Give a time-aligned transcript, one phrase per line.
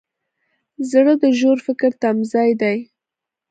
[0.91, 2.77] زړه د ژور فکر تمځای دی.